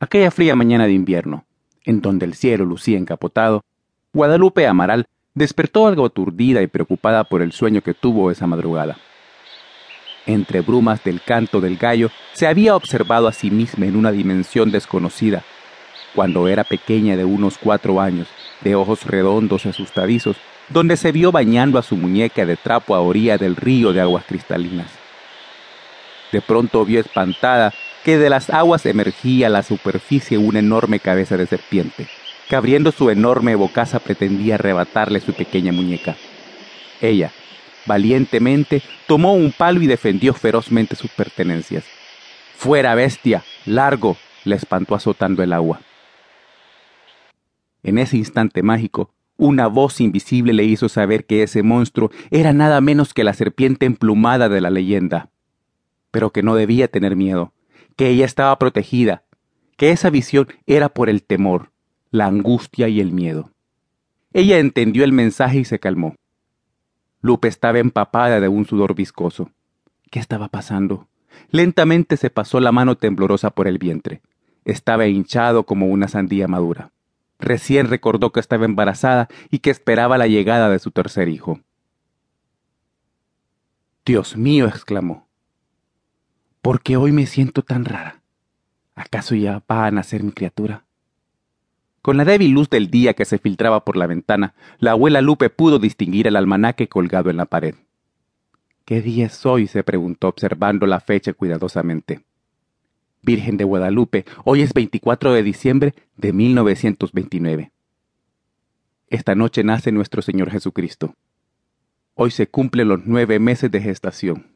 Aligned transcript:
Aquella 0.00 0.30
fría 0.30 0.54
mañana 0.54 0.86
de 0.86 0.92
invierno, 0.92 1.44
en 1.84 2.00
donde 2.00 2.24
el 2.24 2.34
cielo 2.34 2.64
lucía 2.64 2.96
encapotado, 2.96 3.64
Guadalupe 4.12 4.64
Amaral 4.68 5.06
despertó 5.34 5.88
algo 5.88 6.06
aturdida 6.06 6.62
y 6.62 6.68
preocupada 6.68 7.24
por 7.24 7.42
el 7.42 7.50
sueño 7.50 7.80
que 7.80 7.94
tuvo 7.94 8.30
esa 8.30 8.46
madrugada. 8.46 8.96
Entre 10.24 10.60
brumas 10.60 11.02
del 11.02 11.20
canto 11.20 11.60
del 11.60 11.78
gallo, 11.78 12.10
se 12.32 12.46
había 12.46 12.76
observado 12.76 13.26
a 13.26 13.32
sí 13.32 13.50
misma 13.50 13.86
en 13.86 13.96
una 13.96 14.12
dimensión 14.12 14.70
desconocida. 14.70 15.42
Cuando 16.14 16.46
era 16.46 16.62
pequeña 16.62 17.16
de 17.16 17.24
unos 17.24 17.58
cuatro 17.58 18.00
años, 18.00 18.28
de 18.60 18.76
ojos 18.76 19.04
redondos 19.04 19.66
y 19.66 19.70
asustadizos, 19.70 20.36
donde 20.68 20.96
se 20.96 21.10
vio 21.10 21.32
bañando 21.32 21.76
a 21.76 21.82
su 21.82 21.96
muñeca 21.96 22.46
de 22.46 22.56
trapo 22.56 22.94
a 22.94 23.00
orilla 23.00 23.36
del 23.36 23.56
río 23.56 23.92
de 23.92 24.00
aguas 24.00 24.24
cristalinas. 24.26 24.92
De 26.30 26.40
pronto 26.40 26.84
vio 26.84 27.00
espantada 27.00 27.72
que 28.04 28.18
de 28.18 28.30
las 28.30 28.50
aguas 28.50 28.86
emergía 28.86 29.48
a 29.48 29.50
la 29.50 29.62
superficie 29.62 30.38
una 30.38 30.60
enorme 30.60 31.00
cabeza 31.00 31.36
de 31.36 31.46
serpiente, 31.46 32.06
que 32.48 32.56
abriendo 32.56 32.92
su 32.92 33.10
enorme 33.10 33.54
bocaza 33.54 33.98
pretendía 33.98 34.54
arrebatarle 34.54 35.20
su 35.20 35.32
pequeña 35.32 35.72
muñeca. 35.72 36.16
Ella, 37.00 37.32
valientemente, 37.86 38.82
tomó 39.06 39.34
un 39.34 39.52
palo 39.52 39.82
y 39.82 39.86
defendió 39.86 40.34
ferozmente 40.34 40.96
sus 40.96 41.10
pertenencias. 41.10 41.84
Fuera, 42.56 42.94
bestia, 42.94 43.44
largo, 43.66 44.16
le 44.44 44.56
espantó 44.56 44.94
azotando 44.94 45.42
el 45.42 45.52
agua. 45.52 45.80
En 47.82 47.98
ese 47.98 48.16
instante 48.16 48.62
mágico, 48.62 49.12
una 49.36 49.68
voz 49.68 50.00
invisible 50.00 50.52
le 50.52 50.64
hizo 50.64 50.88
saber 50.88 51.24
que 51.24 51.44
ese 51.44 51.62
monstruo 51.62 52.10
era 52.30 52.52
nada 52.52 52.80
menos 52.80 53.14
que 53.14 53.22
la 53.22 53.34
serpiente 53.34 53.86
emplumada 53.86 54.48
de 54.48 54.60
la 54.60 54.70
leyenda, 54.70 55.30
pero 56.10 56.30
que 56.30 56.42
no 56.42 56.56
debía 56.56 56.88
tener 56.88 57.14
miedo, 57.14 57.52
que 57.98 58.08
ella 58.10 58.24
estaba 58.24 58.56
protegida, 58.60 59.24
que 59.76 59.90
esa 59.90 60.08
visión 60.08 60.46
era 60.66 60.88
por 60.88 61.08
el 61.08 61.24
temor, 61.24 61.72
la 62.12 62.26
angustia 62.26 62.86
y 62.86 63.00
el 63.00 63.10
miedo. 63.10 63.50
Ella 64.32 64.60
entendió 64.60 65.02
el 65.02 65.10
mensaje 65.10 65.58
y 65.58 65.64
se 65.64 65.80
calmó. 65.80 66.14
Lupe 67.20 67.48
estaba 67.48 67.80
empapada 67.80 68.38
de 68.38 68.46
un 68.46 68.66
sudor 68.66 68.94
viscoso. 68.94 69.50
¿Qué 70.12 70.20
estaba 70.20 70.46
pasando? 70.46 71.08
Lentamente 71.50 72.16
se 72.16 72.30
pasó 72.30 72.60
la 72.60 72.70
mano 72.70 72.96
temblorosa 72.96 73.50
por 73.50 73.66
el 73.66 73.78
vientre. 73.78 74.22
Estaba 74.64 75.08
hinchado 75.08 75.64
como 75.64 75.86
una 75.86 76.06
sandía 76.06 76.46
madura. 76.46 76.92
Recién 77.40 77.88
recordó 77.88 78.30
que 78.30 78.38
estaba 78.38 78.64
embarazada 78.64 79.28
y 79.50 79.58
que 79.58 79.70
esperaba 79.70 80.18
la 80.18 80.28
llegada 80.28 80.70
de 80.70 80.78
su 80.78 80.92
tercer 80.92 81.28
hijo. 81.28 81.58
Dios 84.06 84.36
mío, 84.36 84.68
exclamó. 84.68 85.27
¿Por 86.68 86.82
qué 86.82 86.98
hoy 86.98 87.12
me 87.12 87.24
siento 87.24 87.62
tan 87.62 87.86
rara? 87.86 88.20
¿Acaso 88.94 89.34
ya 89.34 89.62
va 89.70 89.86
a 89.86 89.90
nacer 89.90 90.22
mi 90.22 90.32
criatura? 90.32 90.84
Con 92.02 92.18
la 92.18 92.26
débil 92.26 92.50
luz 92.50 92.68
del 92.68 92.90
día 92.90 93.14
que 93.14 93.24
se 93.24 93.38
filtraba 93.38 93.86
por 93.86 93.96
la 93.96 94.06
ventana, 94.06 94.54
la 94.78 94.90
abuela 94.90 95.22
Lupe 95.22 95.48
pudo 95.48 95.78
distinguir 95.78 96.26
el 96.26 96.36
almanaque 96.36 96.86
colgado 96.86 97.30
en 97.30 97.38
la 97.38 97.46
pared. 97.46 97.74
¿Qué 98.84 99.00
día 99.00 99.24
es 99.24 99.46
hoy? 99.46 99.66
se 99.66 99.82
preguntó 99.82 100.28
observando 100.28 100.86
la 100.86 101.00
fecha 101.00 101.32
cuidadosamente. 101.32 102.20
Virgen 103.22 103.56
de 103.56 103.64
Guadalupe, 103.64 104.26
hoy 104.44 104.60
es 104.60 104.74
24 104.74 105.32
de 105.32 105.42
diciembre 105.42 105.94
de 106.18 106.34
1929. 106.34 107.72
Esta 109.08 109.34
noche 109.34 109.64
nace 109.64 109.90
nuestro 109.90 110.20
Señor 110.20 110.50
Jesucristo. 110.50 111.14
Hoy 112.12 112.30
se 112.30 112.46
cumplen 112.46 112.88
los 112.88 113.06
nueve 113.06 113.38
meses 113.38 113.70
de 113.70 113.80
gestación. 113.80 114.48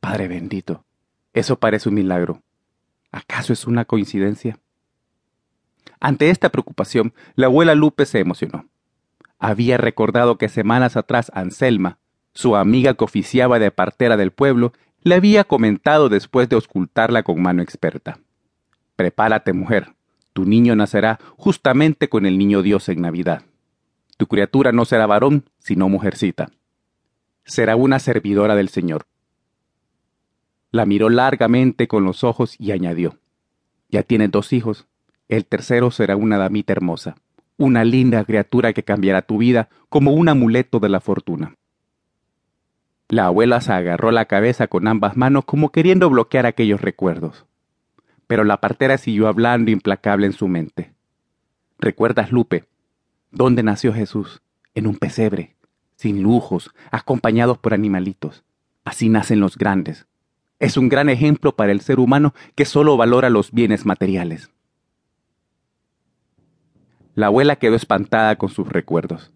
Padre 0.00 0.26
bendito, 0.28 0.86
eso 1.32 1.58
parece 1.58 1.88
un 1.88 1.94
milagro. 1.94 2.42
¿Acaso 3.10 3.52
es 3.52 3.66
una 3.66 3.84
coincidencia? 3.84 4.58
Ante 6.00 6.30
esta 6.30 6.50
preocupación, 6.50 7.12
la 7.34 7.46
abuela 7.46 7.74
Lupe 7.74 8.06
se 8.06 8.20
emocionó. 8.20 8.66
Había 9.38 9.76
recordado 9.76 10.38
que 10.38 10.48
semanas 10.48 10.96
atrás 10.96 11.30
Anselma, 11.34 11.98
su 12.34 12.56
amiga 12.56 12.94
que 12.94 13.04
oficiaba 13.04 13.58
de 13.58 13.70
partera 13.70 14.16
del 14.16 14.30
pueblo, 14.30 14.72
le 15.02 15.14
había 15.14 15.44
comentado 15.44 16.08
después 16.08 16.48
de 16.48 16.56
auscultarla 16.56 17.22
con 17.22 17.40
mano 17.40 17.62
experta. 17.62 18.18
Prepárate, 18.96 19.52
mujer. 19.52 19.94
Tu 20.32 20.44
niño 20.44 20.76
nacerá 20.76 21.18
justamente 21.36 22.08
con 22.08 22.26
el 22.26 22.38
niño 22.38 22.62
Dios 22.62 22.88
en 22.88 23.00
Navidad. 23.00 23.42
Tu 24.16 24.26
criatura 24.26 24.72
no 24.72 24.84
será 24.84 25.06
varón, 25.06 25.48
sino 25.58 25.88
mujercita. 25.88 26.50
Será 27.44 27.76
una 27.76 27.98
servidora 27.98 28.56
del 28.56 28.68
Señor. 28.68 29.06
La 30.70 30.84
miró 30.84 31.08
largamente 31.08 31.88
con 31.88 32.04
los 32.04 32.24
ojos 32.24 32.56
y 32.58 32.72
añadió, 32.72 33.18
Ya 33.88 34.02
tienes 34.02 34.30
dos 34.30 34.52
hijos. 34.52 34.86
El 35.28 35.46
tercero 35.46 35.90
será 35.90 36.16
una 36.16 36.38
damita 36.38 36.72
hermosa, 36.72 37.16
una 37.56 37.84
linda 37.84 38.24
criatura 38.24 38.72
que 38.72 38.82
cambiará 38.82 39.22
tu 39.22 39.38
vida 39.38 39.68
como 39.88 40.12
un 40.12 40.28
amuleto 40.28 40.80
de 40.80 40.88
la 40.88 41.00
fortuna. 41.00 41.54
La 43.08 43.26
abuela 43.26 43.62
se 43.62 43.72
agarró 43.72 44.10
la 44.10 44.26
cabeza 44.26 44.66
con 44.66 44.86
ambas 44.86 45.16
manos 45.16 45.46
como 45.46 45.70
queriendo 45.70 46.10
bloquear 46.10 46.44
aquellos 46.44 46.82
recuerdos. 46.82 47.46
Pero 48.26 48.44
la 48.44 48.60
partera 48.60 48.98
siguió 48.98 49.28
hablando 49.28 49.70
implacable 49.70 50.26
en 50.26 50.34
su 50.34 50.48
mente. 50.48 50.92
¿Recuerdas, 51.78 52.32
Lupe? 52.32 52.66
¿Dónde 53.30 53.62
nació 53.62 53.94
Jesús? 53.94 54.42
En 54.74 54.86
un 54.86 54.96
pesebre, 54.96 55.56
sin 55.96 56.22
lujos, 56.22 56.70
acompañados 56.90 57.56
por 57.56 57.72
animalitos. 57.72 58.44
Así 58.84 59.08
nacen 59.08 59.40
los 59.40 59.56
grandes. 59.56 60.06
Es 60.60 60.76
un 60.76 60.88
gran 60.88 61.08
ejemplo 61.08 61.54
para 61.54 61.70
el 61.70 61.80
ser 61.80 62.00
humano 62.00 62.34
que 62.56 62.64
solo 62.64 62.96
valora 62.96 63.30
los 63.30 63.52
bienes 63.52 63.86
materiales. 63.86 64.50
La 67.14 67.26
abuela 67.26 67.56
quedó 67.56 67.76
espantada 67.76 68.36
con 68.36 68.48
sus 68.48 68.68
recuerdos. 68.68 69.32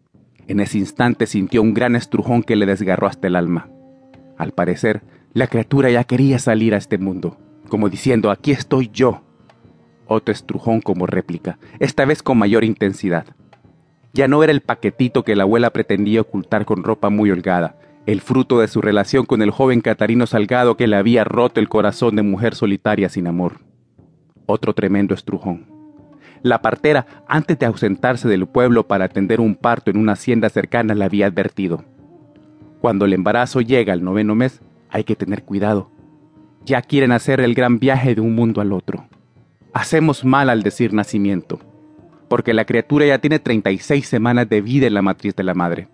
En 0.49 0.59
ese 0.59 0.79
instante 0.79 1.27
sintió 1.27 1.63
un 1.63 1.75
gran 1.75 1.95
estrujón 1.95 2.43
que 2.43 2.57
le 2.57 2.67
desgarró 2.67 3.07
hasta 3.07 3.29
el 3.29 3.37
alma. 3.37 3.69
Al 4.37 4.53
parecer, 4.53 5.03
la 5.33 5.47
criatura 5.47 5.91
ya 5.91 6.05
quería 6.05 6.39
salir 6.41 6.75
a 6.75 6.79
este 6.79 6.99
mundo, 6.99 7.39
como 7.69 7.89
diciendo, 7.89 8.31
aquí 8.31 8.51
estoy 8.51 8.91
yo. 8.93 9.23
Otro 10.07 10.33
estrujón 10.33 10.81
como 10.81 11.07
réplica, 11.07 11.59
esta 11.79 12.05
vez 12.05 12.23
con 12.23 12.39
mayor 12.39 12.65
intensidad. 12.65 13.27
Ya 14.13 14.27
no 14.27 14.43
era 14.43 14.53
el 14.53 14.61
paquetito 14.61 15.23
que 15.23 15.37
la 15.37 15.45
abuela 15.45 15.71
pretendía 15.71 16.21
ocultar 16.21 16.65
con 16.65 16.83
ropa 16.83 17.09
muy 17.09 17.31
holgada, 17.31 17.79
el 18.07 18.21
fruto 18.21 18.61
de 18.61 18.69
su 18.69 18.81
relación 18.81 19.27
con 19.27 19.43
el 19.43 19.51
joven 19.51 19.81
Catarino 19.81 20.27
Salgado 20.27 20.77
que 20.77 20.89
le 20.89 20.97
había 20.97 21.25
roto 21.25 21.61
el 21.61 21.69
corazón 21.69 22.17
de 22.17 22.23
mujer 22.23 22.55
solitaria 22.55 23.09
sin 23.09 23.29
amor. 23.29 23.61
Otro 24.47 24.75
tremendo 24.75 25.15
estrujón. 25.15 25.67
La 26.43 26.61
partera, 26.61 27.07
antes 27.29 27.59
de 27.61 27.67
ausentarse 27.67 28.29
del 28.29 28.47
pueblo 28.47 28.89
para 28.89 29.05
atender 29.05 29.41
un 29.41 29.55
parto 29.55 29.93
en 29.93 29.97
una 29.97 30.13
hacienda 30.13 30.49
cercana, 30.49 30.95
le 30.95 31.05
había 31.05 31.27
advertido. 31.27 31.85
Cuando 32.81 33.05
el 33.05 33.13
embarazo 33.13 33.61
llega 33.61 33.93
al 33.93 34.03
noveno 34.03 34.35
mes, 34.35 34.61
hay 34.91 35.05
que 35.05 35.15
tener 35.15 35.45
cuidado. 35.45 35.93
Ya 36.65 36.83
quieren 36.83 37.13
hacer 37.13 37.41
el 37.41 37.55
gran 37.55 37.79
viaje 37.79 38.17
de 38.17 38.21
un 38.21 38.35
mundo 38.35 38.61
al 38.61 38.73
otro. 38.73 39.07
Hacemos 39.73 40.25
mal 40.25 40.51
al 40.51 40.65
decir 40.65 40.93
nacimiento, 40.93 41.61
porque 42.29 42.53
la 42.53 42.65
criatura 42.65 43.07
ya 43.07 43.19
tiene 43.19 43.39
36 43.39 44.07
semanas 44.07 44.49
de 44.49 44.61
vida 44.61 44.89
en 44.89 44.95
la 44.95 45.03
matriz 45.03 45.37
de 45.37 45.45
la 45.45 45.55
madre. 45.55 45.89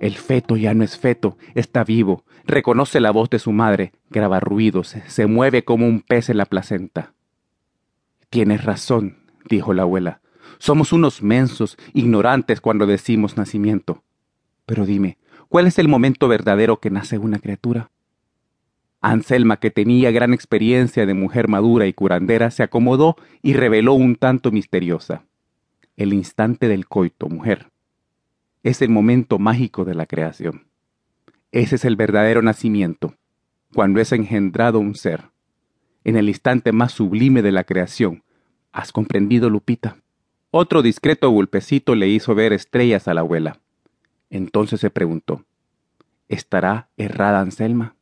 El 0.00 0.16
feto 0.16 0.56
ya 0.56 0.74
no 0.74 0.84
es 0.84 0.98
feto, 0.98 1.38
está 1.54 1.82
vivo, 1.82 2.24
reconoce 2.44 3.00
la 3.00 3.10
voz 3.10 3.30
de 3.30 3.38
su 3.38 3.52
madre, 3.52 3.92
graba 4.10 4.40
ruidos, 4.40 4.96
se 5.06 5.26
mueve 5.26 5.64
como 5.64 5.86
un 5.86 6.00
pez 6.00 6.28
en 6.28 6.36
la 6.36 6.46
placenta. 6.46 7.14
Tienes 8.28 8.64
razón, 8.64 9.18
dijo 9.48 9.72
la 9.72 9.82
abuela. 9.82 10.20
Somos 10.58 10.92
unos 10.92 11.22
mensos, 11.22 11.76
ignorantes 11.94 12.60
cuando 12.60 12.86
decimos 12.86 13.36
nacimiento. 13.36 14.02
Pero 14.66 14.84
dime, 14.84 15.18
¿cuál 15.48 15.66
es 15.66 15.78
el 15.78 15.88
momento 15.88 16.28
verdadero 16.28 16.78
que 16.80 16.90
nace 16.90 17.18
una 17.18 17.38
criatura? 17.38 17.90
Anselma, 19.00 19.58
que 19.58 19.70
tenía 19.70 20.10
gran 20.10 20.34
experiencia 20.34 21.06
de 21.06 21.14
mujer 21.14 21.48
madura 21.48 21.86
y 21.86 21.92
curandera, 21.92 22.50
se 22.50 22.62
acomodó 22.62 23.16
y 23.42 23.52
reveló 23.54 23.94
un 23.94 24.16
tanto 24.16 24.50
misteriosa. 24.50 25.24
El 25.96 26.12
instante 26.12 26.68
del 26.68 26.86
coito, 26.86 27.28
mujer. 27.28 27.70
Es 28.66 28.82
el 28.82 28.88
momento 28.88 29.38
mágico 29.38 29.84
de 29.84 29.94
la 29.94 30.06
creación. 30.06 30.66
Ese 31.52 31.76
es 31.76 31.84
el 31.84 31.94
verdadero 31.94 32.42
nacimiento, 32.42 33.14
cuando 33.72 34.00
es 34.00 34.10
engendrado 34.10 34.80
un 34.80 34.96
ser. 34.96 35.26
En 36.02 36.16
el 36.16 36.28
instante 36.28 36.72
más 36.72 36.90
sublime 36.90 37.42
de 37.42 37.52
la 37.52 37.62
creación, 37.62 38.24
¿Has 38.72 38.90
comprendido, 38.90 39.50
Lupita? 39.50 39.98
Otro 40.50 40.82
discreto 40.82 41.30
golpecito 41.30 41.94
le 41.94 42.08
hizo 42.08 42.34
ver 42.34 42.52
estrellas 42.52 43.06
a 43.06 43.14
la 43.14 43.20
abuela. 43.20 43.60
Entonces 44.30 44.80
se 44.80 44.90
preguntó, 44.90 45.44
¿estará 46.28 46.88
errada 46.96 47.38
Anselma? 47.38 47.94